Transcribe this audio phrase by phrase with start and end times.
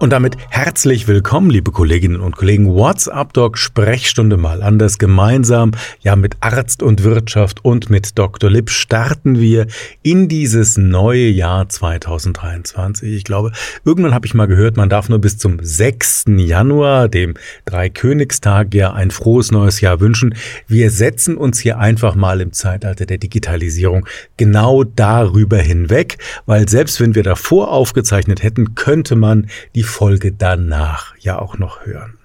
[0.00, 2.72] Und damit herzlich willkommen, liebe Kolleginnen und Kollegen.
[2.72, 4.98] WhatsApp Doc Sprechstunde mal anders.
[4.98, 5.72] Gemeinsam,
[6.02, 8.48] ja, mit Arzt und Wirtschaft und mit Dr.
[8.48, 9.66] Lipp starten wir
[10.02, 13.12] in dieses neue Jahr 2023.
[13.12, 13.50] Ich glaube,
[13.84, 16.26] irgendwann habe ich mal gehört, man darf nur bis zum 6.
[16.28, 20.36] Januar, dem Dreikönigstag, ja, ein frohes neues Jahr wünschen.
[20.68, 27.00] Wir setzen uns hier einfach mal im Zeitalter der Digitalisierung genau darüber hinweg, weil selbst
[27.00, 32.17] wenn wir davor aufgezeichnet hätten, könnte man die Folge danach ja auch noch hören.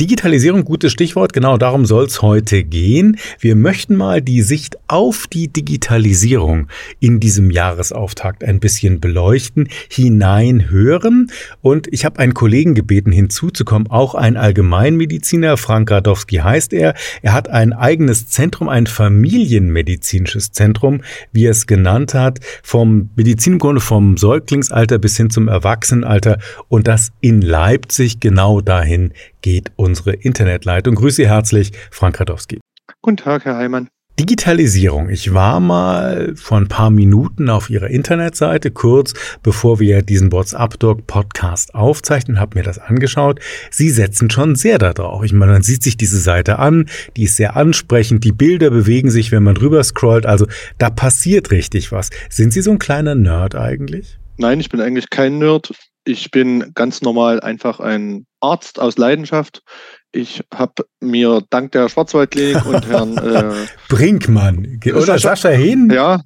[0.00, 3.18] Digitalisierung, gutes Stichwort, genau darum soll es heute gehen.
[3.40, 6.68] Wir möchten mal die Sicht auf die Digitalisierung
[7.00, 11.30] in diesem Jahresauftakt ein bisschen beleuchten, hineinhören.
[11.60, 16.94] Und ich habe einen Kollegen gebeten, hinzuzukommen, auch ein Allgemeinmediziner, Frank Radowski heißt er.
[17.22, 23.80] Er hat ein eigenes Zentrum, ein familienmedizinisches Zentrum, wie er es genannt hat, vom Medizingrunde
[23.80, 26.38] vom Säuglingsalter bis hin zum Erwachsenenalter
[26.68, 30.94] und das in Leipzig genau dahin geht unsere Internetleitung.
[30.94, 32.58] Grüße Sie herzlich, Frank Radowski.
[33.02, 33.88] Guten Tag, Herr Heimann.
[34.18, 35.10] Digitalisierung.
[35.10, 41.76] Ich war mal vor ein paar Minuten auf Ihrer Internetseite, kurz bevor wir diesen WhatsApp-Doc-Podcast
[41.76, 43.38] aufzeichnen, habe mir das angeschaut.
[43.70, 45.22] Sie setzen schon sehr darauf.
[45.22, 49.10] Ich meine, man sieht sich diese Seite an, die ist sehr ansprechend, die Bilder bewegen
[49.10, 52.10] sich, wenn man drüber scrollt, also da passiert richtig was.
[52.28, 54.18] Sind Sie so ein kleiner Nerd eigentlich?
[54.36, 55.72] Nein, ich bin eigentlich kein Nerd.
[56.08, 59.62] Ich bin ganz normal einfach ein Arzt aus Leidenschaft.
[60.10, 65.90] Ich habe mir dank der Schwarzwaldklinik und Herrn äh, Brinkmann oder Sascha, Sascha Hehn.
[65.90, 66.22] Ja,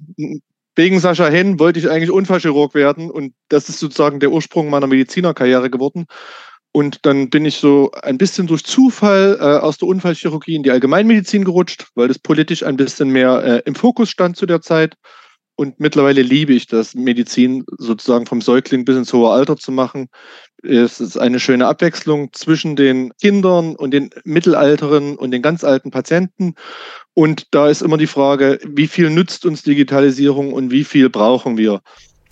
[0.77, 4.87] wegen Sascha Hehn wollte ich eigentlich Unfallchirurg werden und das ist sozusagen der Ursprung meiner
[4.87, 6.05] Medizinerkarriere geworden.
[6.71, 10.71] Und dann bin ich so ein bisschen durch Zufall äh, aus der Unfallchirurgie in die
[10.71, 14.95] Allgemeinmedizin gerutscht, weil das politisch ein bisschen mehr äh, im Fokus stand zu der Zeit.
[15.55, 20.07] Und mittlerweile liebe ich das, Medizin sozusagen vom Säugling bis ins hohe Alter zu machen.
[20.63, 25.91] Es ist eine schöne Abwechslung zwischen den Kindern und den mittelalteren und den ganz alten
[25.91, 26.55] Patienten.
[27.13, 31.57] Und da ist immer die Frage, wie viel nützt uns Digitalisierung und wie viel brauchen
[31.57, 31.81] wir?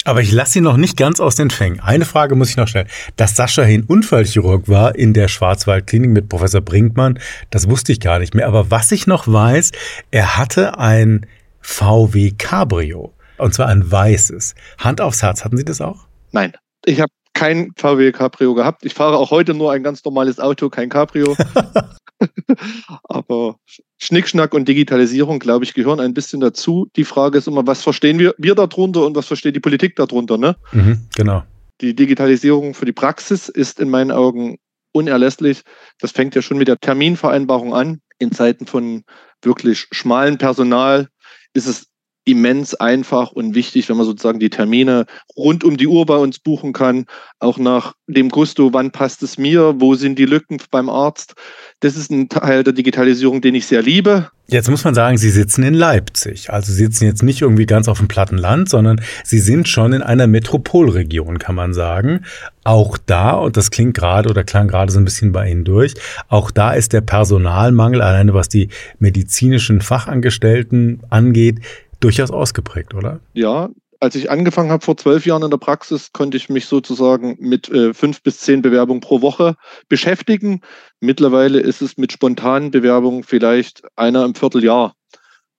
[0.03, 1.79] Aber ich lasse Sie noch nicht ganz aus den Fängen.
[1.79, 2.87] Eine Frage muss ich noch stellen.
[3.17, 7.19] Dass Sascha Hin Unfallchirurg war in der Schwarzwaldklinik mit Professor Brinkmann,
[7.51, 8.47] das wusste ich gar nicht mehr.
[8.47, 9.71] Aber was ich noch weiß,
[10.09, 11.27] er hatte ein
[11.61, 13.13] VW Cabrio.
[13.37, 14.55] Und zwar ein weißes.
[14.77, 16.07] Hand aufs Herz, hatten Sie das auch?
[16.31, 16.53] Nein.
[16.85, 18.85] Ich habe kein VW Cabrio gehabt.
[18.85, 21.35] Ich fahre auch heute nur ein ganz normales Auto, kein Cabrio.
[23.03, 23.55] Aber
[23.97, 26.87] Schnickschnack und Digitalisierung, glaube ich, gehören ein bisschen dazu.
[26.95, 30.37] Die Frage ist immer, was verstehen wir, wir darunter und was versteht die Politik darunter?
[30.37, 30.55] Ne?
[30.71, 31.43] Mhm, genau.
[31.81, 34.57] Die Digitalisierung für die Praxis ist in meinen Augen
[34.91, 35.61] unerlässlich.
[35.99, 38.01] Das fängt ja schon mit der Terminvereinbarung an.
[38.19, 39.03] In Zeiten von
[39.41, 41.07] wirklich schmalen Personal
[41.53, 41.90] ist es
[42.23, 45.05] immens einfach und wichtig, wenn man sozusagen die Termine
[45.35, 47.05] rund um die Uhr bei uns buchen kann,
[47.39, 51.33] auch nach dem Gusto, wann passt es mir, wo sind die Lücken beim Arzt.
[51.79, 54.29] Das ist ein Teil der Digitalisierung, den ich sehr liebe.
[54.47, 56.51] Jetzt muss man sagen, Sie sitzen in Leipzig.
[56.51, 59.93] Also Sie sitzen jetzt nicht irgendwie ganz auf dem platten Land, sondern Sie sind schon
[59.93, 62.25] in einer Metropolregion, kann man sagen.
[62.65, 65.93] Auch da, und das klingt gerade oder klang gerade so ein bisschen bei Ihnen durch,
[66.27, 68.67] auch da ist der Personalmangel, alleine was die
[68.99, 71.61] medizinischen Fachangestellten angeht,
[72.01, 73.21] durchaus ausgeprägt, oder?
[73.33, 73.69] Ja,
[74.01, 77.69] als ich angefangen habe vor zwölf Jahren in der Praxis, konnte ich mich sozusagen mit
[77.69, 79.55] äh, fünf bis zehn Bewerbungen pro Woche
[79.87, 80.61] beschäftigen.
[80.99, 84.95] Mittlerweile ist es mit spontanen Bewerbungen vielleicht einer im Vierteljahr.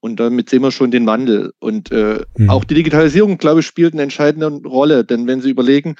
[0.00, 1.52] Und damit sehen wir schon den Wandel.
[1.60, 2.50] Und äh, mhm.
[2.50, 5.04] auch die Digitalisierung, glaube ich, spielt eine entscheidende Rolle.
[5.04, 5.94] Denn wenn Sie überlegen,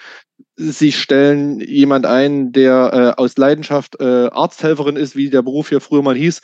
[0.56, 5.80] Sie stellen jemand ein, der äh, aus Leidenschaft äh, Arzthelferin ist, wie der Beruf hier
[5.80, 6.40] früher mal hieß,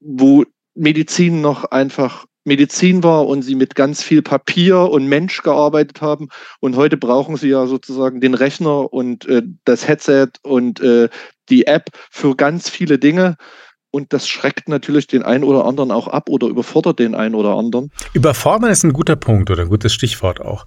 [0.00, 6.00] wo Medizin noch einfach Medizin war und sie mit ganz viel Papier und Mensch gearbeitet
[6.00, 6.28] haben.
[6.60, 11.08] Und heute brauchen sie ja sozusagen den Rechner und äh, das Headset und äh,
[11.48, 13.36] die App für ganz viele Dinge.
[13.98, 17.56] Und das schreckt natürlich den einen oder anderen auch ab oder überfordert den einen oder
[17.56, 17.90] anderen.
[18.12, 20.66] Überfordern ist ein guter Punkt oder ein gutes Stichwort auch.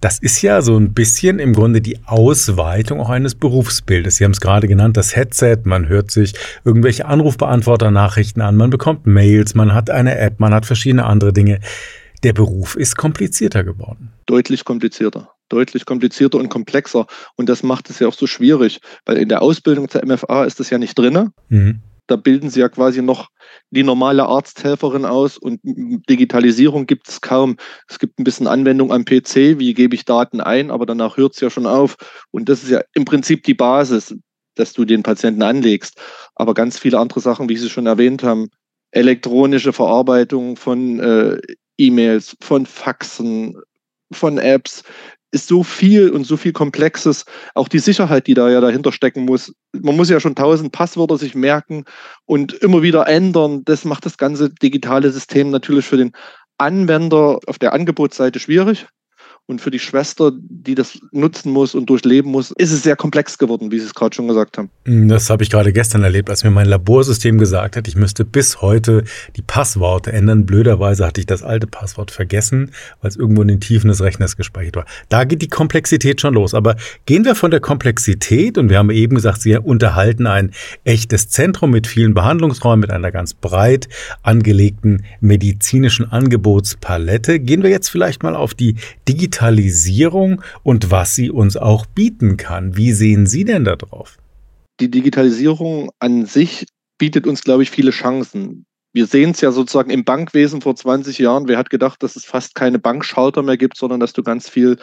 [0.00, 4.16] Das ist ja so ein bisschen im Grunde die Ausweitung auch eines Berufsbildes.
[4.16, 6.32] Sie haben es gerade genannt, das Headset, man hört sich
[6.64, 11.60] irgendwelche Anrufbeantworter-Nachrichten an, man bekommt Mails, man hat eine App, man hat verschiedene andere Dinge.
[12.22, 14.10] Der Beruf ist komplizierter geworden.
[14.24, 17.06] Deutlich komplizierter deutlich komplizierter und komplexer.
[17.34, 20.60] Und das macht es ja auch so schwierig, weil in der Ausbildung zur MFA ist
[20.60, 21.32] das ja nicht drin.
[21.48, 21.80] Mhm.
[22.10, 23.28] Da bilden sie ja quasi noch
[23.70, 27.56] die normale Arzthelferin aus und Digitalisierung gibt es kaum.
[27.88, 31.34] Es gibt ein bisschen Anwendung am PC, wie gebe ich Daten ein, aber danach hört
[31.34, 31.96] es ja schon auf.
[32.32, 34.14] Und das ist ja im Prinzip die Basis.
[34.56, 35.98] dass du den Patienten anlegst.
[36.34, 38.48] Aber ganz viele andere Sachen, wie Sie schon erwähnt haben,
[38.90, 41.38] elektronische Verarbeitung von äh,
[41.78, 43.56] E-Mails, von Faxen,
[44.12, 44.82] von Apps,
[45.32, 47.24] ist so viel und so viel Komplexes.
[47.54, 49.52] Auch die Sicherheit, die da ja dahinter stecken muss.
[49.72, 51.84] Man muss ja schon tausend Passwörter sich merken
[52.26, 53.64] und immer wieder ändern.
[53.64, 56.12] Das macht das ganze digitale System natürlich für den
[56.58, 58.86] Anwender auf der Angebotsseite schwierig.
[59.50, 63.36] Und für die Schwester, die das nutzen muss und durchleben muss, ist es sehr komplex
[63.36, 64.70] geworden, wie Sie es gerade schon gesagt haben.
[64.84, 68.24] Hm, das habe ich gerade gestern erlebt, als mir mein Laborsystem gesagt hat, ich müsste
[68.24, 69.02] bis heute
[69.34, 70.46] die Passworte ändern.
[70.46, 72.70] Blöderweise hatte ich das alte Passwort vergessen,
[73.00, 74.84] weil es irgendwo in den Tiefen des Rechners gespeichert war.
[75.08, 76.54] Da geht die Komplexität schon los.
[76.54, 76.76] Aber
[77.06, 80.52] gehen wir von der Komplexität, und wir haben eben gesagt, Sie unterhalten ein
[80.84, 83.88] echtes Zentrum mit vielen Behandlungsräumen, mit einer ganz breit
[84.22, 87.40] angelegten medizinischen Angebotspalette.
[87.40, 88.76] Gehen wir jetzt vielleicht mal auf die
[89.08, 92.76] digitale Digitalisierung und was sie uns auch bieten kann.
[92.76, 94.18] Wie sehen Sie denn da drauf?
[94.80, 96.66] Die Digitalisierung an sich
[96.98, 98.66] bietet uns, glaube ich, viele Chancen.
[98.92, 101.48] Wir sehen es ja sozusagen im Bankwesen vor 20 Jahren.
[101.48, 104.76] Wer hat gedacht, dass es fast keine Bankschalter mehr gibt, sondern dass du ganz viel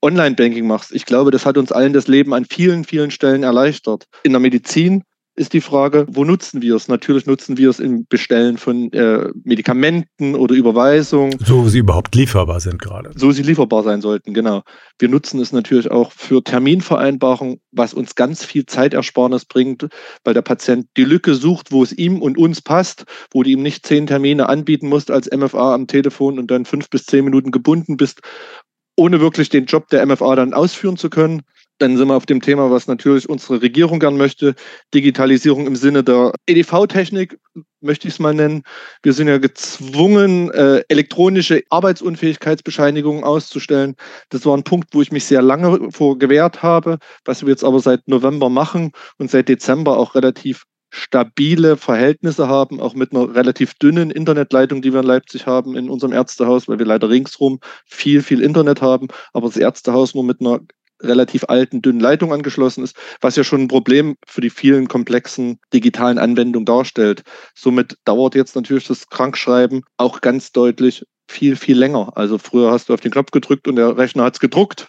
[0.00, 0.92] Online-Banking machst?
[0.92, 4.06] Ich glaube, das hat uns allen das Leben an vielen, vielen Stellen erleichtert.
[4.22, 5.02] In der Medizin
[5.36, 6.86] ist die Frage, wo nutzen wir es?
[6.86, 11.36] Natürlich nutzen wir es im Bestellen von äh, Medikamenten oder Überweisungen.
[11.44, 13.10] So sie überhaupt lieferbar sind gerade.
[13.16, 14.62] So sie lieferbar sein sollten, genau.
[14.98, 19.88] Wir nutzen es natürlich auch für Terminvereinbarung, was uns ganz viel Zeitersparnis bringt,
[20.22, 23.62] weil der Patient die Lücke sucht, wo es ihm und uns passt, wo du ihm
[23.62, 27.50] nicht zehn Termine anbieten musst als MFA am Telefon und dann fünf bis zehn Minuten
[27.50, 28.20] gebunden bist,
[28.96, 31.42] ohne wirklich den Job der MFA dann ausführen zu können.
[31.78, 34.54] Dann sind wir auf dem Thema, was natürlich unsere Regierung gern möchte.
[34.94, 37.38] Digitalisierung im Sinne der EDV-Technik,
[37.80, 38.62] möchte ich es mal nennen.
[39.02, 43.96] Wir sind ja gezwungen, äh, elektronische Arbeitsunfähigkeitsbescheinigungen auszustellen.
[44.28, 47.64] Das war ein Punkt, wo ich mich sehr lange vor gewehrt habe, was wir jetzt
[47.64, 53.34] aber seit November machen und seit Dezember auch relativ stabile Verhältnisse haben, auch mit einer
[53.34, 57.58] relativ dünnen Internetleitung, die wir in Leipzig haben, in unserem Ärztehaus, weil wir leider ringsrum
[57.84, 60.60] viel, viel Internet haben, aber das Ärztehaus nur mit einer
[61.04, 65.58] relativ alten, dünnen Leitung angeschlossen ist, was ja schon ein Problem für die vielen komplexen
[65.72, 67.22] digitalen Anwendungen darstellt.
[67.54, 72.12] Somit dauert jetzt natürlich das Krankschreiben auch ganz deutlich viel, viel länger.
[72.16, 74.88] Also früher hast du auf den Knopf gedrückt und der Rechner hat es gedruckt.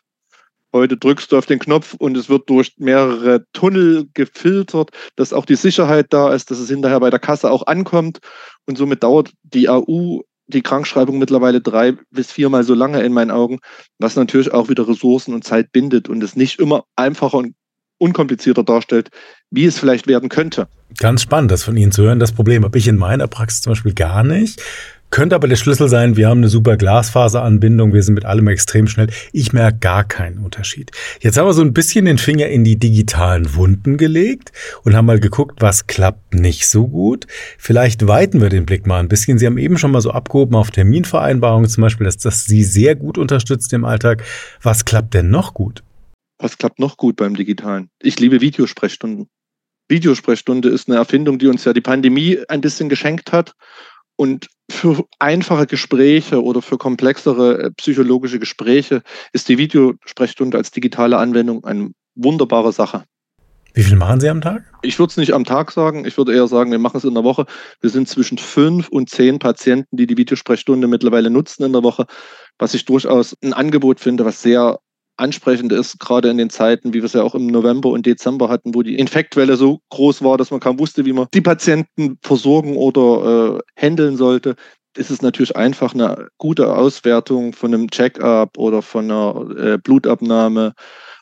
[0.74, 5.46] Heute drückst du auf den Knopf und es wird durch mehrere Tunnel gefiltert, dass auch
[5.46, 8.20] die Sicherheit da ist, dass es hinterher bei der Kasse auch ankommt.
[8.66, 13.32] Und somit dauert die AU die Krankschreibung mittlerweile drei bis viermal so lange in meinen
[13.32, 13.60] Augen,
[14.00, 17.56] was natürlich auch wieder Ressourcen und Zeit bindet und es nicht immer einfacher und
[17.98, 19.10] unkomplizierter darstellt,
[19.50, 20.68] wie es vielleicht werden könnte.
[21.00, 22.20] Ganz spannend, das von Ihnen zu hören.
[22.20, 24.62] Das Problem habe ich in meiner Praxis zum Beispiel gar nicht.
[25.16, 28.86] Könnte aber der Schlüssel sein, wir haben eine super Glasfaseranbindung, wir sind mit allem extrem
[28.86, 29.08] schnell.
[29.32, 30.92] Ich merke gar keinen Unterschied.
[31.22, 34.52] Jetzt haben wir so ein bisschen den Finger in die digitalen Wunden gelegt
[34.84, 37.28] und haben mal geguckt, was klappt nicht so gut.
[37.58, 39.40] Vielleicht weiten wir den Blick mal ein bisschen.
[39.40, 42.98] Sie haben eben schon mal so abgehoben auf Terminvereinbarungen zum Beispiel, dass das Sie sehr
[42.98, 44.22] gut unterstützt im Alltag.
[44.62, 45.82] Was klappt denn noch gut?
[46.40, 47.90] Was klappt noch gut beim Digitalen?
[48.02, 49.30] Ich liebe Videosprechstunden.
[49.88, 53.54] Videosprechstunde ist eine Erfindung, die uns ja die Pandemie ein bisschen geschenkt hat
[54.18, 61.18] und für einfache Gespräche oder für komplexere äh, psychologische Gespräche ist die Videosprechstunde als digitale
[61.18, 63.04] Anwendung eine wunderbare Sache.
[63.76, 64.64] Wie viel machen Sie am Tag?
[64.84, 66.06] Ich würde es nicht am Tag sagen.
[66.06, 67.46] Ich würde eher sagen, wir machen es in der Woche.
[67.82, 72.06] Wir sind zwischen fünf und zehn Patienten, die die Videosprechstunde mittlerweile nutzen in der Woche,
[72.58, 74.80] was ich durchaus ein Angebot finde, was sehr
[75.18, 78.50] ansprechend ist, gerade in den Zeiten, wie wir es ja auch im November und Dezember
[78.50, 82.18] hatten, wo die Infektwelle so groß war, dass man kaum wusste, wie man die Patienten
[82.22, 84.56] versorgen oder äh, handeln sollte,
[84.98, 90.74] ist es natürlich einfach eine gute Auswertung von einem Check-up oder von einer äh, Blutabnahme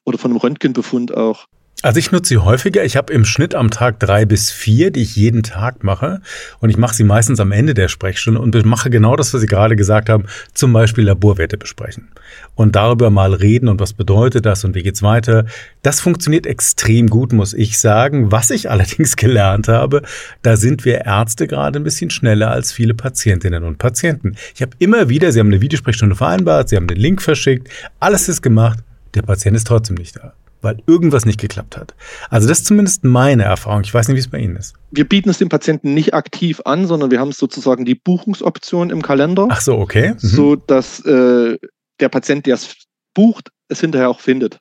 [0.05, 1.47] oder von einem Röntgenbefund auch.
[1.83, 2.85] Also ich nutze sie häufiger.
[2.85, 6.21] Ich habe im Schnitt am Tag drei bis vier, die ich jeden Tag mache.
[6.61, 9.47] Und ich mache sie meistens am Ende der Sprechstunde und mache genau das, was Sie
[9.47, 10.23] gerade gesagt haben,
[10.53, 12.07] zum Beispiel Laborwerte besprechen.
[12.55, 15.45] Und darüber mal reden und was bedeutet das und wie geht's weiter.
[15.81, 18.31] Das funktioniert extrem gut, muss ich sagen.
[18.31, 20.03] Was ich allerdings gelernt habe,
[20.41, 24.37] da sind wir Ärzte gerade ein bisschen schneller als viele Patientinnen und Patienten.
[24.55, 27.67] Ich habe immer wieder, Sie haben eine Videosprechstunde vereinbart, Sie haben den Link verschickt,
[27.99, 28.79] alles ist gemacht,
[29.15, 30.33] der Patient ist trotzdem nicht da
[30.63, 31.93] weil irgendwas nicht geklappt hat.
[32.29, 33.81] Also das ist zumindest meine Erfahrung.
[33.83, 34.75] Ich weiß nicht, wie es bei Ihnen ist.
[34.91, 39.01] Wir bieten es dem Patienten nicht aktiv an, sondern wir haben sozusagen die Buchungsoption im
[39.01, 39.47] Kalender.
[39.49, 40.13] Ach so, okay.
[40.13, 40.17] Mhm.
[40.19, 41.57] So dass äh,
[41.99, 42.75] der Patient, der es
[43.13, 44.59] bucht, es hinterher auch findet.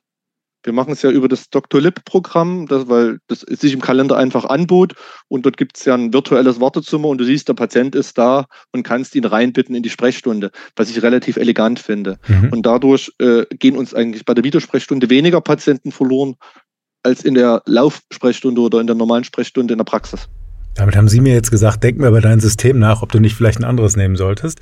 [0.63, 1.81] Wir machen es ja über das Dr.
[1.81, 4.93] Lip-Programm, weil das sich im Kalender einfach anbot.
[5.27, 8.45] Und dort gibt es ja ein virtuelles Wartezimmer und du siehst, der Patient ist da
[8.71, 12.17] und kannst ihn reinbitten in die Sprechstunde, was ich relativ elegant finde.
[12.27, 12.49] Mhm.
[12.51, 16.35] Und dadurch äh, gehen uns eigentlich bei der Videosprechstunde weniger Patienten verloren,
[17.03, 20.29] als in der Laufsprechstunde oder in der normalen Sprechstunde in der Praxis.
[20.75, 23.35] Damit haben Sie mir jetzt gesagt, denk mir über dein System nach, ob du nicht
[23.35, 24.59] vielleicht ein anderes nehmen solltest.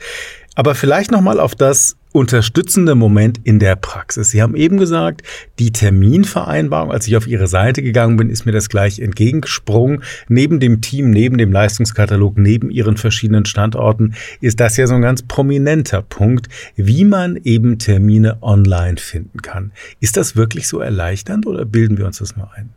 [0.56, 4.32] Aber vielleicht nochmal auf das unterstützende Moment in der Praxis.
[4.32, 5.22] Sie haben eben gesagt,
[5.60, 10.04] die Terminvereinbarung, als ich auf Ihre Seite gegangen bin, ist mir das gleich entgegengesprungen.
[10.28, 15.02] Neben dem Team, neben dem Leistungskatalog, neben Ihren verschiedenen Standorten ist das ja so ein
[15.02, 19.72] ganz prominenter Punkt, wie man eben Termine online finden kann.
[20.02, 22.72] Ist das wirklich so erleichternd oder bilden wir uns das nur ein?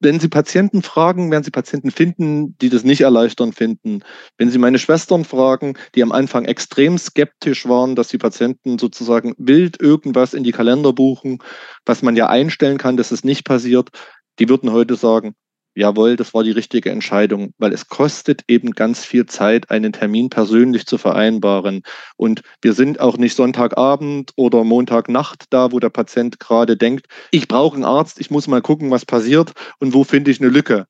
[0.00, 4.02] Wenn Sie Patienten fragen, werden Sie Patienten finden, die das nicht erleichtern finden.
[4.38, 9.34] Wenn Sie meine Schwestern fragen, die am Anfang extrem skeptisch waren, dass die Patienten sozusagen
[9.38, 11.38] wild irgendwas in die Kalender buchen,
[11.84, 13.90] was man ja einstellen kann, dass es nicht passiert,
[14.38, 15.34] die würden heute sagen,
[15.80, 20.28] jawohl, das war die richtige Entscheidung, weil es kostet eben ganz viel Zeit, einen Termin
[20.28, 21.82] persönlich zu vereinbaren.
[22.16, 27.48] Und wir sind auch nicht Sonntagabend oder Montagnacht da, wo der Patient gerade denkt, ich
[27.48, 30.86] brauche einen Arzt, ich muss mal gucken, was passiert und wo finde ich eine Lücke.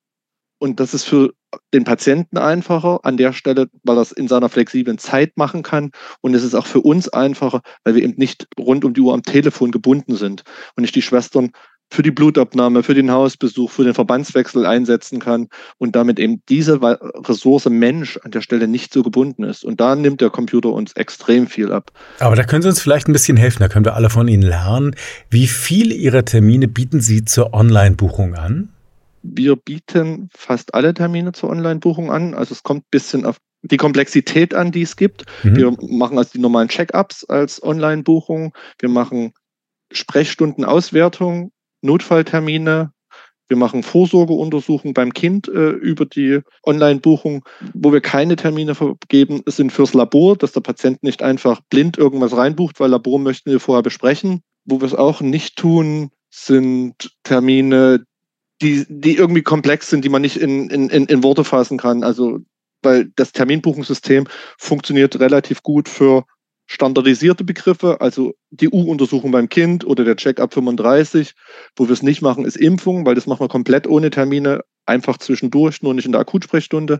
[0.59, 1.33] Und das ist für
[1.73, 5.91] den Patienten einfacher an der Stelle, weil er es in seiner flexiblen Zeit machen kann.
[6.21, 9.13] Und es ist auch für uns einfacher, weil wir eben nicht rund um die Uhr
[9.13, 10.43] am Telefon gebunden sind
[10.75, 11.51] und nicht die Schwestern
[11.91, 16.79] für die Blutabnahme, für den Hausbesuch, für den Verbandswechsel einsetzen kann und damit eben diese
[16.81, 19.65] Ressource Mensch an der Stelle nicht so gebunden ist.
[19.65, 21.91] Und da nimmt der Computer uns extrem viel ab.
[22.19, 24.43] Aber da können Sie uns vielleicht ein bisschen helfen, da können wir alle von Ihnen
[24.43, 24.95] lernen.
[25.29, 28.69] Wie viele Ihrer Termine bieten Sie zur Online-Buchung an?
[29.21, 32.33] Wir bieten fast alle Termine zur Online-Buchung an.
[32.33, 35.25] Also es kommt ein bisschen auf die Komplexität an, die es gibt.
[35.43, 35.55] Mhm.
[35.57, 38.53] Wir machen also die normalen Check-ups als Online-Buchung.
[38.79, 39.33] Wir machen
[39.91, 42.91] Sprechstundenauswertung Notfalltermine.
[43.47, 47.43] Wir machen Vorsorgeuntersuchungen beim Kind äh, über die Online-Buchung.
[47.73, 52.35] Wo wir keine Termine vergeben, sind fürs Labor, dass der Patient nicht einfach blind irgendwas
[52.35, 54.41] reinbucht, weil Labor möchten wir vorher besprechen.
[54.63, 58.05] Wo wir es auch nicht tun, sind Termine,
[58.61, 62.03] die, die irgendwie komplex sind, die man nicht in, in, in Worte fassen kann.
[62.03, 62.39] Also
[62.81, 66.25] weil das Terminbuchungssystem funktioniert relativ gut für
[66.67, 71.33] standardisierte Begriffe, also die U-Untersuchung beim Kind oder der Check-up 35.
[71.75, 75.17] Wo wir es nicht machen, ist Impfung, weil das machen wir komplett ohne Termine, einfach
[75.17, 76.99] zwischendurch, nur nicht in der Akutsprechstunde.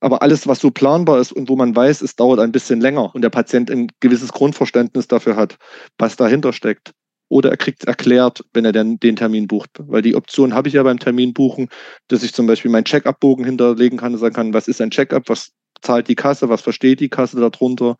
[0.00, 3.14] Aber alles, was so planbar ist und wo man weiß, es dauert ein bisschen länger
[3.14, 5.58] und der Patient ein gewisses Grundverständnis dafür hat,
[5.98, 6.92] was dahinter steckt.
[7.28, 9.70] Oder er kriegt es erklärt, wenn er den Termin bucht.
[9.78, 11.68] Weil die Option habe ich ja beim Termin buchen,
[12.08, 15.28] dass ich zum Beispiel meinen Check-up-Bogen hinterlegen kann und sagen kann, was ist ein Check-up,
[15.28, 17.96] was zahlt die Kasse, was versteht die Kasse darunter,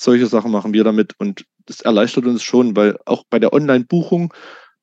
[0.00, 4.32] solche Sachen machen wir damit und das erleichtert uns schon, weil auch bei der Online-Buchung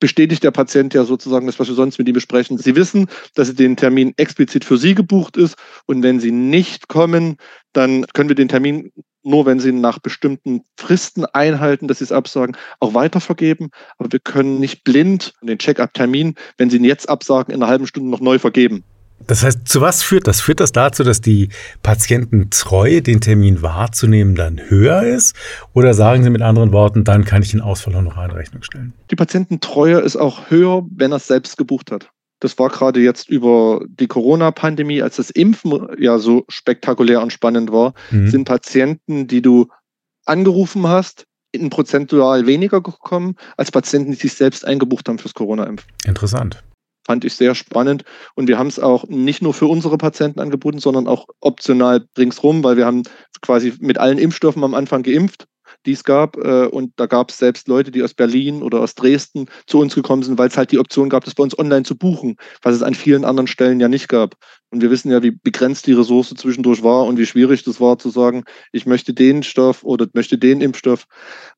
[0.00, 2.56] bestätigt der Patient ja sozusagen das, was wir sonst mit ihm besprechen.
[2.56, 5.56] Sie wissen, dass den Termin explizit für Sie gebucht ist
[5.86, 7.36] und wenn Sie nicht kommen,
[7.72, 8.92] dann können wir den Termin
[9.24, 13.70] nur, wenn Sie nach bestimmten Fristen einhalten, dass Sie es absagen, auch weitervergeben.
[13.98, 17.86] Aber wir können nicht blind den Check-up-Termin, wenn Sie ihn jetzt absagen, in einer halben
[17.86, 18.84] Stunde noch neu vergeben.
[19.26, 20.40] Das heißt, zu was führt das?
[20.40, 21.50] Führt das dazu, dass die
[21.82, 25.36] Patiententreue, den Termin wahrzunehmen, dann höher ist?
[25.74, 28.62] Oder sagen Sie mit anderen Worten, dann kann ich den Ausfall auch noch in Rechnung
[28.62, 28.94] stellen?
[29.10, 32.10] Die Patiententreue ist auch höher, wenn er es selbst gebucht hat.
[32.40, 37.72] Das war gerade jetzt über die Corona-Pandemie, als das Impfen ja so spektakulär und spannend
[37.72, 38.30] war, mhm.
[38.30, 39.66] sind Patienten, die du
[40.24, 45.88] angerufen hast, in prozentual weniger gekommen, als Patienten, die sich selbst eingebucht haben fürs Corona-Impfen.
[46.04, 46.62] Interessant
[47.08, 48.04] fand ich sehr spannend.
[48.34, 52.62] Und wir haben es auch nicht nur für unsere Patienten angeboten, sondern auch optional ringsrum,
[52.62, 53.02] weil wir haben
[53.40, 55.46] quasi mit allen Impfstoffen am Anfang geimpft,
[55.86, 56.36] die es gab.
[56.36, 59.94] Äh, und da gab es selbst Leute, die aus Berlin oder aus Dresden zu uns
[59.94, 62.74] gekommen sind, weil es halt die Option gab, das bei uns online zu buchen, was
[62.74, 64.34] es an vielen anderen Stellen ja nicht gab.
[64.68, 67.98] Und wir wissen ja, wie begrenzt die Ressource zwischendurch war und wie schwierig das war
[67.98, 71.06] zu sagen, ich möchte den Stoff oder möchte den Impfstoff.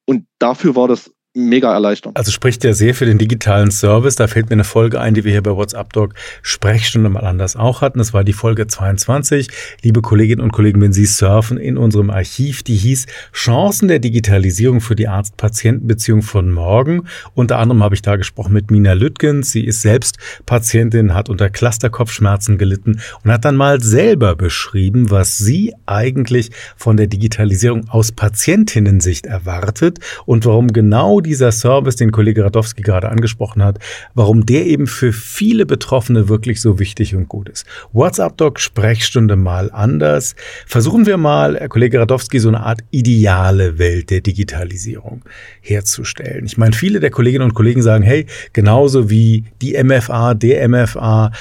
[0.05, 2.17] Und dafür war das mega Erleichterung.
[2.17, 4.17] Also spricht ja sehr für den digitalen Service.
[4.17, 7.55] Da fällt mir eine Folge ein, die wir hier bei WhatsApp Doc Sprechstunde mal anders
[7.55, 7.99] auch hatten.
[7.99, 9.49] Das war die Folge 22.
[9.83, 14.81] Liebe Kolleginnen und Kollegen, wenn Sie surfen in unserem Archiv, die hieß Chancen der Digitalisierung
[14.81, 17.07] für die Arzt-Patienten-Beziehung von morgen.
[17.35, 19.53] Unter anderem habe ich da gesprochen mit Mina Lüttgens.
[19.53, 25.39] Sie ist selbst Patientin, hat unter Clusterkopfschmerzen gelitten und hat dann mal selber beschrieben, was
[25.39, 32.45] sie eigentlich von der Digitalisierung aus Patientinnensicht erwartet und warum genau dieser Service, den Kollege
[32.45, 33.79] Radowski gerade angesprochen hat,
[34.15, 37.67] warum der eben für viele Betroffene wirklich so wichtig und gut ist.
[37.93, 40.35] WhatsApp Doc Sprechstunde mal anders.
[40.67, 45.23] Versuchen wir mal, Herr Kollege Radowski, so eine Art ideale Welt der Digitalisierung
[45.61, 46.45] herzustellen.
[46.47, 51.33] Ich meine, viele der Kolleginnen und Kollegen sagen, hey, genauso wie die MFA, der MFA,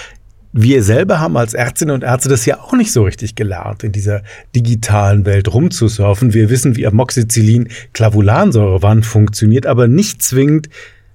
[0.51, 3.91] wir selber haben als Ärztinnen und Ärzte das ja auch nicht so richtig gelernt, in
[3.91, 4.24] dieser
[4.56, 6.34] digitalen Welt rumzusurfen.
[6.34, 10.70] Wir wissen, wie Amoxicillin Clavulansäure wann funktioniert, aber nicht zwingend,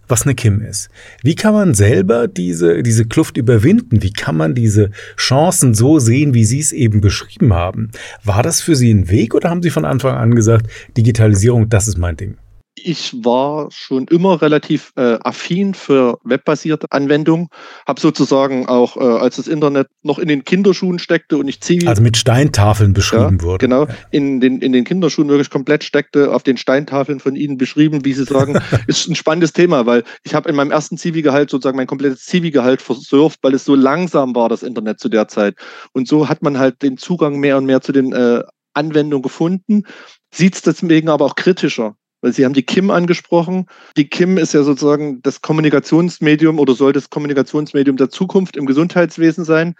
[0.06, 0.90] was eine KIM ist.
[1.22, 4.02] Wie kann man selber diese, diese Kluft überwinden?
[4.02, 7.90] Wie kann man diese Chancen so sehen, wie Sie es eben beschrieben haben?
[8.22, 11.88] War das für Sie ein Weg oder haben Sie von Anfang an gesagt, Digitalisierung, das
[11.88, 12.36] ist mein Ding?
[12.74, 17.48] Ich war schon immer relativ äh, affin für webbasierte Anwendungen,
[17.86, 21.86] habe sozusagen auch, äh, als das Internet noch in den Kinderschuhen steckte und ich Zivi...
[21.86, 23.66] Also mit Steintafeln beschrieben ja, wurde.
[23.66, 28.04] Genau, in den, in den Kinderschuhen wirklich komplett steckte, auf den Steintafeln von Ihnen beschrieben,
[28.04, 31.76] wie Sie sagen, ist ein spannendes Thema, weil ich habe in meinem ersten Zivi-Gehalt sozusagen
[31.76, 35.54] mein komplettes Zivi-Gehalt versurft, weil es so langsam war, das Internet zu der Zeit.
[35.92, 39.84] Und so hat man halt den Zugang mehr und mehr zu den äh, Anwendungen gefunden,
[40.32, 43.66] sieht es deswegen aber auch kritischer weil Sie haben die Kim angesprochen.
[43.98, 49.44] Die Kim ist ja sozusagen das Kommunikationsmedium oder soll das Kommunikationsmedium der Zukunft im Gesundheitswesen
[49.44, 49.74] sein.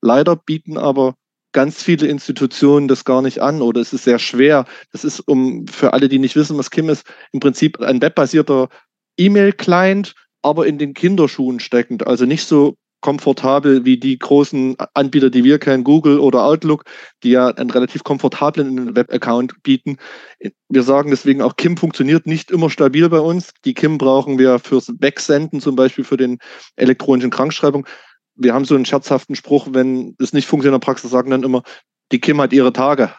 [0.00, 1.16] Leider bieten aber
[1.50, 4.64] ganz viele Institutionen das gar nicht an oder es ist sehr schwer.
[4.92, 8.68] Das ist, um für alle, die nicht wissen, was Kim ist, im Prinzip ein webbasierter
[9.16, 12.06] E-Mail-Client, aber in den Kinderschuhen steckend.
[12.06, 16.84] Also nicht so komfortabel wie die großen Anbieter, die wir kennen, Google oder Outlook,
[17.22, 19.98] die ja einen relativ komfortablen Web-Account bieten.
[20.68, 23.52] Wir sagen deswegen auch, Kim funktioniert nicht immer stabil bei uns.
[23.64, 26.38] Die Kim brauchen wir fürs Wegsenden, zum Beispiel für den
[26.76, 27.86] elektronischen Krankschreibung.
[28.34, 31.42] Wir haben so einen scherzhaften Spruch, wenn es nicht funktioniert in der Praxis, sagen dann
[31.42, 31.62] immer,
[32.12, 33.12] die Kim hat ihre Tage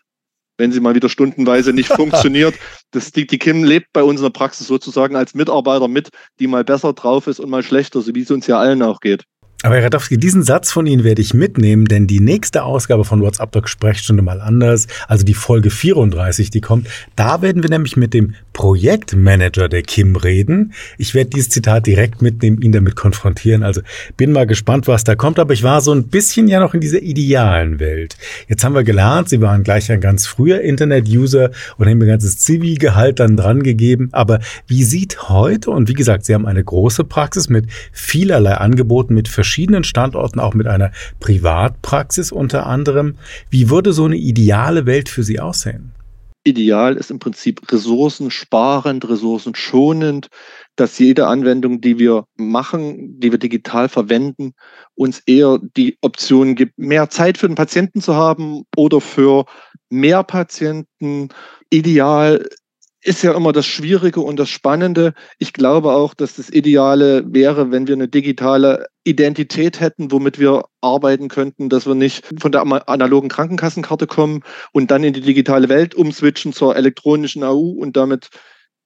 [0.59, 2.53] wenn sie mal wieder stundenweise nicht funktioniert.
[2.91, 6.09] Das, die, die Kim lebt bei uns in der Praxis sozusagen als Mitarbeiter mit,
[6.39, 8.99] die mal besser drauf ist und mal schlechter, so wie es uns ja allen auch
[8.99, 9.23] geht.
[9.61, 13.21] Aber Herr Radowski, diesen Satz von Ihnen werde ich mitnehmen, denn die nächste Ausgabe von
[13.21, 16.87] WhatsApp Doc Sprechstunde mal anders, also die Folge 34, die kommt,
[17.17, 20.71] da werden wir nämlich mit dem Projektmanager der Kim reden.
[20.97, 23.63] Ich werde dieses Zitat direkt mitnehmen, ihn damit konfrontieren.
[23.63, 23.81] Also
[24.15, 26.79] bin mal gespannt, was da kommt, aber ich war so ein bisschen ja noch in
[26.79, 28.15] dieser idealen Welt.
[28.47, 32.37] Jetzt haben wir gelernt, Sie waren gleich ein ganz früher Internet-User und haben mir ganzes
[32.37, 34.07] Zivi-Gehalt dann dran gegeben.
[34.13, 39.13] Aber wie sieht heute, und wie gesagt, Sie haben eine große Praxis mit vielerlei Angeboten,
[39.13, 43.15] mit verschiedenen verschiedenen Standorten, auch mit einer Privatpraxis unter anderem.
[43.49, 45.91] Wie würde so eine ideale Welt für Sie aussehen?
[46.43, 50.27] Ideal ist im Prinzip ressourcensparend, ressourcenschonend,
[50.75, 54.53] dass jede Anwendung, die wir machen, die wir digital verwenden,
[54.93, 59.45] uns eher die Option gibt, mehr Zeit für den Patienten zu haben oder für
[59.89, 61.29] mehr Patienten.
[61.71, 62.47] Ideal
[63.01, 65.13] ist ja immer das Schwierige und das Spannende.
[65.37, 70.65] Ich glaube auch, dass das Ideale wäre, wenn wir eine digitale Identität hätten, womit wir
[70.81, 75.69] arbeiten könnten, dass wir nicht von der analogen Krankenkassenkarte kommen und dann in die digitale
[75.69, 78.29] Welt umswitchen zur elektronischen AU und damit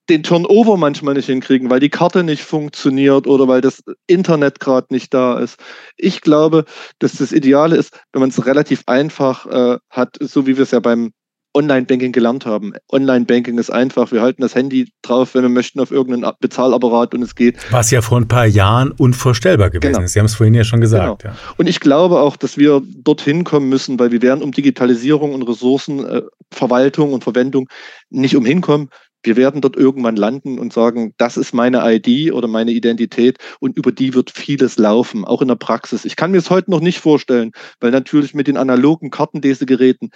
[0.10, 4.88] den Turnover manchmal nicht hinkriegen, weil die Karte nicht funktioniert oder weil das Internet gerade
[4.92, 5.58] nicht da ist.
[5.96, 6.66] Ich glaube,
[7.00, 10.72] dass das Ideale ist, wenn man es relativ einfach äh, hat, so wie wir es
[10.72, 11.14] ja beim
[11.54, 12.74] Online-Banking gelernt haben.
[12.92, 17.22] Online-Banking ist einfach, wir halten das Handy drauf, wenn wir möchten, auf irgendeinen Bezahlapparat und
[17.22, 17.58] es geht.
[17.72, 20.04] Was ja vor ein paar Jahren unvorstellbar gewesen genau.
[20.04, 20.14] ist.
[20.14, 21.22] Sie haben es vorhin ja schon gesagt.
[21.22, 21.34] Genau.
[21.34, 21.40] Ja.
[21.58, 25.44] Und ich glaube auch, dass wir dorthin kommen müssen, weil wir werden um Digitalisierung und
[25.44, 27.70] Ressourcenverwaltung äh, und Verwendung
[28.10, 28.90] nicht umhin kommen,
[29.24, 33.78] wir werden dort irgendwann landen und sagen, das ist meine ID oder meine Identität und
[33.78, 36.06] über die wird vieles laufen, auch in der Praxis.
[36.06, 40.12] Ich kann mir es heute noch nicht vorstellen, weil natürlich mit den analogen Kartenlesegeräten,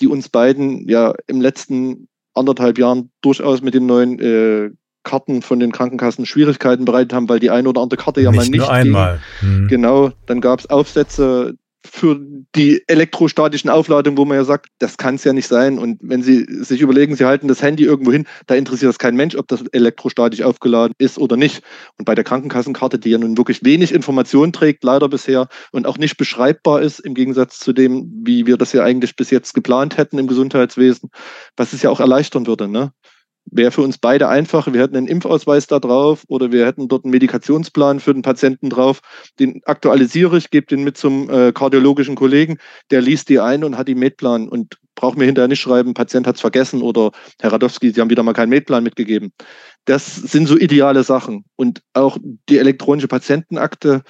[0.00, 4.70] die uns beiden ja im letzten anderthalb Jahren durchaus mit den neuen äh,
[5.04, 8.38] Karten von den Krankenkassen Schwierigkeiten bereitet haben, weil die eine oder andere Karte ja nicht
[8.38, 8.58] mal nicht.
[8.58, 9.20] Nur einmal.
[9.40, 9.68] Hm.
[9.68, 12.20] Genau, dann gab es Aufsätze, für
[12.54, 15.78] die elektrostatischen Aufladungen, wo man ja sagt, das kann es ja nicht sein.
[15.78, 19.16] Und wenn Sie sich überlegen, Sie halten das Handy irgendwo hin, da interessiert das kein
[19.16, 21.62] Mensch, ob das elektrostatisch aufgeladen ist oder nicht.
[21.98, 25.98] Und bei der Krankenkassenkarte, die ja nun wirklich wenig Information trägt, leider bisher und auch
[25.98, 29.96] nicht beschreibbar ist, im Gegensatz zu dem, wie wir das ja eigentlich bis jetzt geplant
[29.96, 31.10] hätten im Gesundheitswesen,
[31.56, 32.68] was es ja auch erleichtern würde.
[32.68, 32.92] Ne?
[33.44, 34.72] Wäre für uns beide einfach.
[34.72, 38.70] Wir hätten einen Impfausweis da drauf oder wir hätten dort einen Medikationsplan für den Patienten
[38.70, 39.00] drauf.
[39.38, 42.58] Den aktualisiere ich, gebe den mit zum äh, kardiologischen Kollegen,
[42.90, 46.26] der liest die ein und hat die Medplan und braucht mir hinterher nicht schreiben, Patient
[46.26, 49.32] hat es vergessen oder Herr Radowski, Sie haben wieder mal keinen Medplan mitgegeben.
[49.84, 51.44] Das sind so ideale Sachen.
[51.56, 54.02] Und auch die elektronische Patientenakte,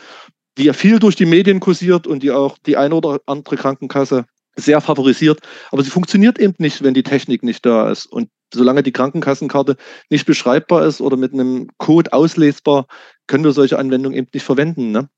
[0.58, 4.26] die ja viel durch die Medien kursiert und die auch die eine oder andere Krankenkasse
[4.56, 5.40] sehr favorisiert.
[5.70, 8.06] Aber sie funktioniert eben nicht, wenn die Technik nicht da ist.
[8.06, 9.76] Und solange die Krankenkassenkarte
[10.10, 12.86] nicht beschreibbar ist oder mit einem Code auslesbar,
[13.26, 14.90] können wir solche Anwendungen eben nicht verwenden.
[14.92, 15.08] Ne?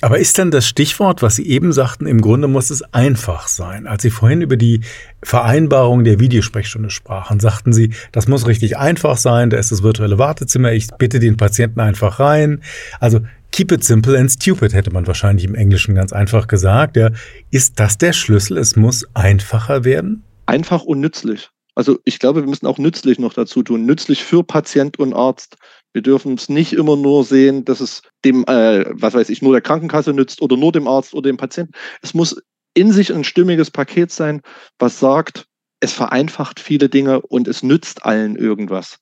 [0.00, 3.88] Aber ist denn das Stichwort, was Sie eben sagten, im Grunde muss es einfach sein?
[3.88, 4.82] Als Sie vorhin über die
[5.24, 10.18] Vereinbarung der Videosprechstunde sprachen, sagten Sie, das muss richtig einfach sein, da ist das virtuelle
[10.18, 12.62] Wartezimmer, ich bitte den Patienten einfach rein.
[13.00, 16.96] Also keep it simple and stupid hätte man wahrscheinlich im Englischen ganz einfach gesagt.
[16.96, 17.10] Ja.
[17.50, 18.58] Ist das der Schlüssel?
[18.58, 20.22] Es muss einfacher werden?
[20.46, 21.50] Einfach und nützlich.
[21.74, 23.86] Also ich glaube, wir müssen auch nützlich noch dazu tun.
[23.86, 25.56] Nützlich für Patient und Arzt.
[25.92, 29.52] Wir dürfen es nicht immer nur sehen, dass es dem, äh, was weiß ich, nur
[29.52, 31.72] der Krankenkasse nützt oder nur dem Arzt oder dem Patienten.
[32.02, 32.40] Es muss
[32.74, 34.42] in sich ein stimmiges Paket sein,
[34.78, 35.46] was sagt,
[35.80, 38.98] es vereinfacht viele Dinge und es nützt allen irgendwas.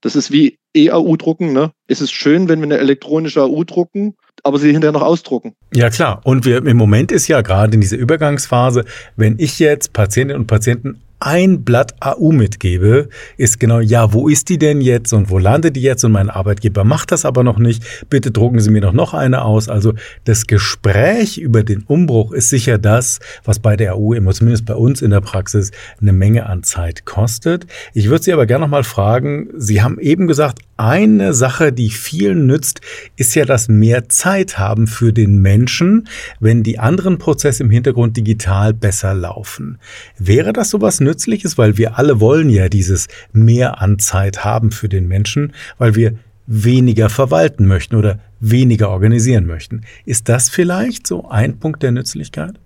[0.00, 1.52] Das ist wie E-AU-Drucken.
[1.52, 1.72] Ne?
[1.86, 5.54] Es ist schön, wenn wir eine elektronische AU drucken, aber sie hinterher noch ausdrucken.
[5.74, 6.20] Ja klar.
[6.24, 8.84] Und wir im Moment ist ja gerade in dieser Übergangsphase,
[9.16, 14.48] wenn ich jetzt Patientinnen und Patienten ein Blatt AU mitgebe, ist genau, ja, wo ist
[14.48, 17.58] die denn jetzt und wo landet die jetzt und mein Arbeitgeber macht das aber noch
[17.58, 17.84] nicht.
[18.08, 19.68] Bitte drucken Sie mir doch noch eine aus.
[19.68, 24.74] Also das Gespräch über den Umbruch ist sicher das, was bei der AU, zumindest bei
[24.74, 27.66] uns in der Praxis, eine Menge an Zeit kostet.
[27.94, 31.90] Ich würde Sie aber gerne noch mal fragen, Sie haben eben gesagt, eine Sache, die
[31.90, 32.80] vielen nützt,
[33.16, 36.08] ist ja das mehr Zeit haben für den Menschen,
[36.40, 39.78] wenn die anderen Prozesse im Hintergrund digital besser laufen.
[40.18, 44.88] Wäre das sowas Nützliches, weil wir alle wollen ja dieses mehr an Zeit haben für
[44.88, 49.82] den Menschen, weil wir weniger verwalten möchten oder weniger organisieren möchten.
[50.04, 52.58] Ist das vielleicht so ein Punkt der Nützlichkeit?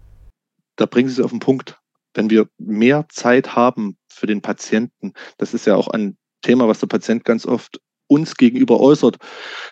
[0.77, 1.81] Da bringen Sie es auf den Punkt.
[2.15, 6.81] Wenn wir mehr Zeit haben für den Patienten, das ist ja auch ein Thema, was
[6.81, 9.17] der Patient ganz oft uns gegenüber äußert.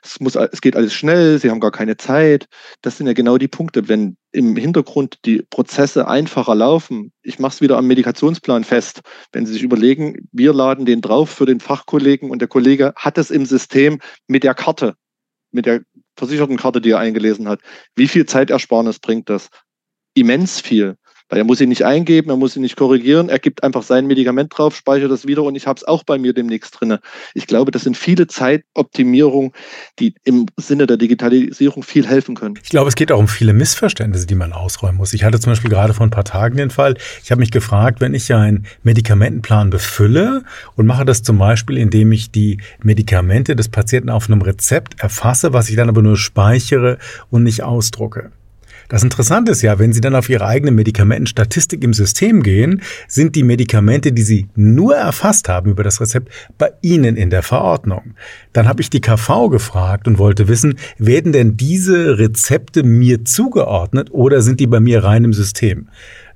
[0.03, 2.47] Es, muss, es geht alles schnell, sie haben gar keine Zeit.
[2.83, 3.89] Das sind ja genau die Punkte.
[3.89, 9.01] Wenn im Hintergrund die Prozesse einfacher laufen, ich mache es wieder am Medikationsplan fest,
[9.33, 13.19] wenn Sie sich überlegen, wir laden den drauf für den Fachkollegen und der Kollege hat
[13.19, 14.95] es im System mit der Karte,
[15.51, 15.83] mit der
[16.17, 17.61] versicherten Karte, die er eingelesen hat.
[17.97, 19.49] Wie viel Zeitersparnis bringt das?
[20.15, 20.97] Immens viel.
[21.31, 24.07] Weil er muss sie nicht eingeben, er muss sie nicht korrigieren, er gibt einfach sein
[24.07, 26.99] Medikament drauf, speichert das wieder und ich habe es auch bei mir demnächst drin.
[27.35, 29.53] Ich glaube, das sind viele Zeitoptimierungen,
[30.01, 32.59] die im Sinne der Digitalisierung viel helfen können.
[32.63, 35.13] Ich glaube, es geht auch um viele Missverständnisse, die man ausräumen muss.
[35.13, 38.01] Ich hatte zum Beispiel gerade vor ein paar Tagen den Fall, ich habe mich gefragt,
[38.01, 40.43] wenn ich einen Medikamentenplan befülle
[40.75, 45.53] und mache das zum Beispiel, indem ich die Medikamente des Patienten auf einem Rezept erfasse,
[45.53, 46.99] was ich dann aber nur speichere
[47.31, 48.33] und nicht ausdrucke.
[48.91, 53.37] Das Interessante ist ja, wenn Sie dann auf Ihre eigene Medikamentenstatistik im System gehen, sind
[53.37, 58.15] die Medikamente, die Sie nur erfasst haben über das Rezept, bei Ihnen in der Verordnung.
[58.53, 64.09] Dann habe ich die KV gefragt und wollte wissen, werden denn diese Rezepte mir zugeordnet
[64.11, 65.89] oder sind die bei mir rein im System?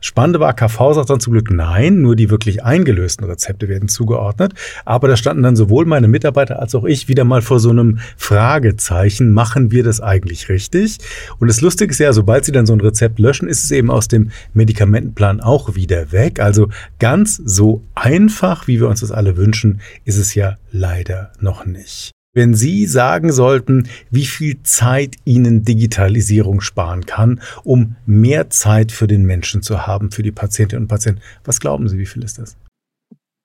[0.04, 4.52] Spannende war, KV sagt dann zum Glück nein, nur die wirklich eingelösten Rezepte werden zugeordnet.
[4.84, 8.00] Aber da standen dann sowohl meine Mitarbeiter als auch ich wieder mal vor so einem
[8.18, 10.98] Fragezeichen, machen wir das eigentlich richtig?
[11.38, 13.90] Und das Lustige ist ja, sobald Sie dann so ein Rezept löschen, ist es eben
[13.90, 16.38] aus dem Medikamentenplan auch wieder weg.
[16.38, 21.64] Also ganz so einfach, wie wir uns das alle wünschen, ist es ja leider noch
[21.64, 22.13] nicht.
[22.34, 29.06] Wenn Sie sagen sollten, wie viel Zeit Ihnen Digitalisierung sparen kann, um mehr Zeit für
[29.06, 32.38] den Menschen zu haben, für die Patientinnen und Patienten, was glauben Sie, wie viel ist
[32.38, 32.56] das?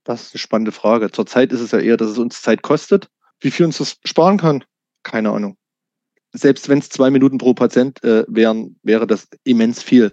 [0.04, 1.12] Das ist eine spannende Frage.
[1.12, 3.10] Zurzeit ist es ja eher, dass es uns Zeit kostet.
[3.40, 4.64] Wie viel uns das sparen kann?
[5.04, 5.56] Keine Ahnung.
[6.34, 10.12] Selbst wenn es zwei Minuten pro Patient äh, wären, wäre das immens viel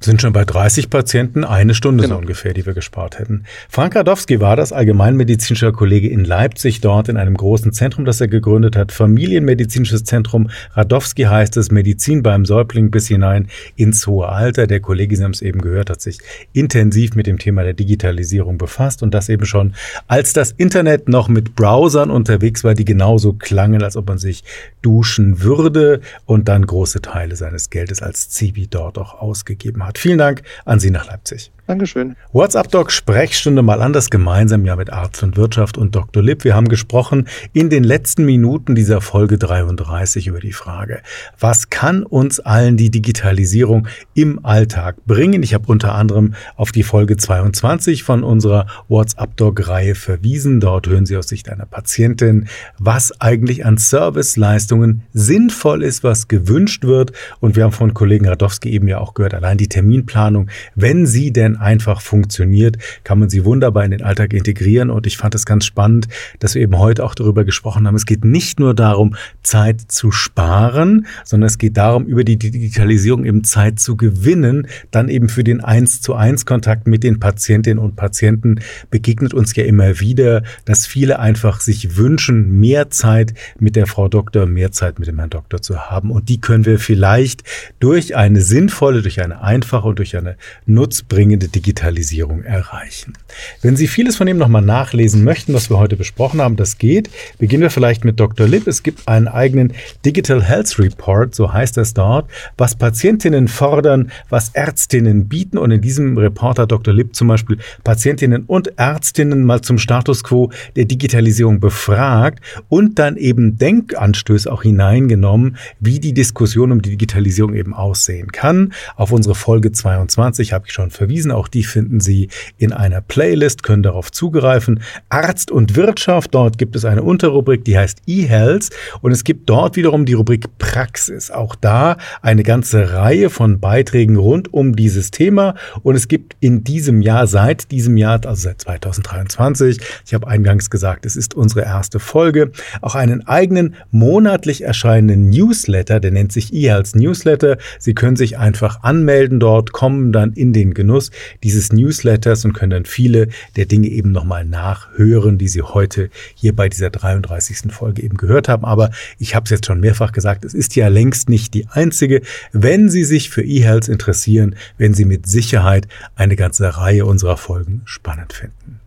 [0.00, 2.16] sind schon bei 30 Patienten, eine Stunde genau.
[2.16, 3.44] so ungefähr, die wir gespart hätten.
[3.68, 8.28] Frank Radowski war das, allgemeinmedizinischer Kollege in Leipzig, dort in einem großen Zentrum, das er
[8.28, 10.48] gegründet hat, Familienmedizinisches Zentrum.
[10.72, 14.66] Radowski heißt es, Medizin beim Säugling bis hinein ins hohe Alter.
[14.66, 16.18] Der Kollege, Sie haben es eben gehört, hat sich
[16.54, 19.74] intensiv mit dem Thema der Digitalisierung befasst und das eben schon,
[20.06, 24.44] als das Internet noch mit Browsern unterwegs war, die genauso klangen, als ob man sich
[24.80, 30.18] duschen würde und dann große Teile seines Geldes als Zivi dort auch ausgegeben hat Vielen
[30.18, 31.52] Dank an Sie nach Leipzig.
[31.70, 32.16] Dankeschön.
[32.32, 36.20] WhatsApp Doc Sprechstunde mal anders gemeinsam ja mit Arzt und Wirtschaft und Dr.
[36.20, 36.42] Lipp.
[36.42, 41.00] Wir haben gesprochen in den letzten Minuten dieser Folge 33 über die Frage,
[41.38, 45.44] was kann uns allen die Digitalisierung im Alltag bringen?
[45.44, 50.58] Ich habe unter anderem auf die Folge 22 von unserer WhatsApp Doc Reihe verwiesen.
[50.58, 52.48] Dort hören Sie aus Sicht einer Patientin,
[52.80, 57.12] was eigentlich an Serviceleistungen sinnvoll ist, was gewünscht wird.
[57.38, 61.32] Und wir haben von Kollegen Radowski eben ja auch gehört, allein die Terminplanung, wenn sie
[61.32, 64.90] denn einfach funktioniert, kann man sie wunderbar in den Alltag integrieren.
[64.90, 67.94] Und ich fand es ganz spannend, dass wir eben heute auch darüber gesprochen haben.
[67.94, 73.24] Es geht nicht nur darum, Zeit zu sparen, sondern es geht darum, über die Digitalisierung
[73.24, 74.66] eben Zeit zu gewinnen.
[74.90, 79.54] Dann eben für den eins zu eins Kontakt mit den Patientinnen und Patienten begegnet uns
[79.54, 84.72] ja immer wieder, dass viele einfach sich wünschen, mehr Zeit mit der Frau Doktor, mehr
[84.72, 86.10] Zeit mit dem Herrn Doktor zu haben.
[86.10, 87.42] Und die können wir vielleicht
[87.78, 93.14] durch eine sinnvolle, durch eine einfache und durch eine nutzbringende zunehmende Digitalisierung erreichen.
[93.62, 97.10] Wenn Sie vieles von dem nochmal nachlesen möchten, was wir heute besprochen haben, das geht.
[97.38, 98.46] Beginnen wir vielleicht mit Dr.
[98.46, 98.66] Lipp.
[98.66, 99.72] Es gibt einen eigenen
[100.04, 105.58] Digital Health Report, so heißt es dort, was Patientinnen fordern, was Ärztinnen bieten.
[105.58, 106.92] Und in diesem Report hat Dr.
[106.92, 113.16] Lipp zum Beispiel Patientinnen und Ärztinnen mal zum Status quo der Digitalisierung befragt und dann
[113.16, 118.72] eben Denkanstöße auch hineingenommen, wie die Diskussion um die Digitalisierung eben aussehen kann.
[118.96, 121.29] Auf unsere Folge 22 habe ich schon verwiesen.
[121.30, 124.80] Auch die finden Sie in einer Playlist, können darauf zugreifen.
[125.08, 129.76] Arzt und Wirtschaft, dort gibt es eine Unterrubrik, die heißt eHealth und es gibt dort
[129.76, 131.30] wiederum die Rubrik Praxis.
[131.30, 136.64] Auch da eine ganze Reihe von Beiträgen rund um dieses Thema und es gibt in
[136.64, 141.62] diesem Jahr, seit diesem Jahr, also seit 2023, ich habe eingangs gesagt, es ist unsere
[141.62, 147.56] erste Folge, auch einen eigenen monatlich erscheinenden Newsletter, der nennt sich eHealth Newsletter.
[147.78, 151.10] Sie können sich einfach anmelden dort, kommen dann in den Genuss
[151.42, 156.54] dieses Newsletters und können dann viele der Dinge eben nochmal nachhören, die Sie heute hier
[156.54, 157.72] bei dieser 33.
[157.72, 158.64] Folge eben gehört haben.
[158.64, 162.22] Aber ich habe es jetzt schon mehrfach gesagt, es ist ja längst nicht die einzige.
[162.52, 167.82] Wenn Sie sich für eHealth interessieren, werden Sie mit Sicherheit eine ganze Reihe unserer Folgen
[167.84, 168.80] spannend finden.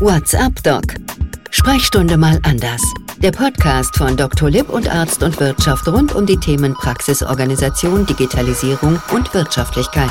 [0.00, 0.82] WhatsApp Doc.
[1.50, 2.82] Sprechstunde mal anders.
[3.18, 4.50] Der Podcast von Dr.
[4.50, 10.10] Lipp und Arzt und Wirtschaft rund um die Themen Praxisorganisation, Digitalisierung und Wirtschaftlichkeit.